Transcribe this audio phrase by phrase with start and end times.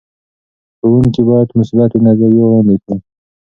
[0.77, 2.97] ښوونکي باید مثبتې نظریې وړاندې کړي.